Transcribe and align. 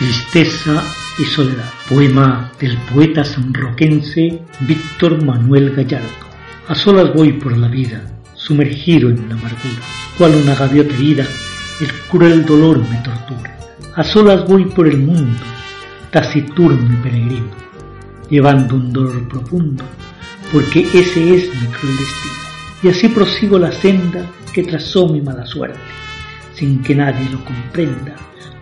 Tristeza 0.00 0.82
y 1.18 1.24
soledad. 1.24 1.70
Poema 1.86 2.50
del 2.58 2.78
poeta 2.90 3.22
sanroquense 3.22 4.40
Víctor 4.60 5.22
Manuel 5.22 5.74
Gallardo. 5.74 6.08
A 6.68 6.74
solas 6.74 7.12
voy 7.12 7.34
por 7.34 7.54
la 7.54 7.68
vida, 7.68 8.00
sumergido 8.34 9.10
en 9.10 9.28
la 9.28 9.34
amargura. 9.34 9.82
Cual 10.16 10.36
una 10.36 10.54
gaviota 10.54 10.94
herida, 10.94 11.26
el 11.82 11.92
cruel 12.10 12.46
dolor 12.46 12.78
me 12.78 12.96
tortura. 13.02 13.58
A 13.94 14.02
solas 14.02 14.48
voy 14.48 14.64
por 14.64 14.88
el 14.88 14.96
mundo, 14.96 15.44
taciturno 16.10 16.94
y 16.94 16.96
peregrino, 17.02 17.50
llevando 18.30 18.76
un 18.76 18.94
dolor 18.94 19.28
profundo, 19.28 19.84
porque 20.50 20.80
ese 20.94 21.34
es 21.34 21.54
mi 21.60 21.66
cruel 21.66 21.96
destino. 21.98 22.34
Y 22.82 22.88
así 22.88 23.08
prosigo 23.08 23.58
la 23.58 23.70
senda 23.70 24.24
que 24.54 24.62
trazó 24.62 25.08
mi 25.08 25.20
mala 25.20 25.44
suerte, 25.44 25.78
sin 26.54 26.82
que 26.82 26.94
nadie 26.94 27.28
lo 27.28 27.44
comprenda 27.44 28.16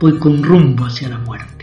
voy 0.00 0.18
con 0.18 0.42
rumbo 0.42 0.86
hacia 0.86 1.10
la 1.10 1.18
muerte. 1.18 1.59